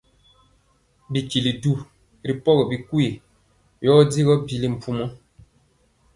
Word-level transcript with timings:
Bitili 1.11 1.51
du 1.61 1.73
ri 2.27 2.33
pɔgi 2.43 2.63
bikwii 2.69 3.13
yɔ 3.85 3.93
digɔ 4.11 4.33
bile 4.45 4.67
mpumɔ. 4.75 5.05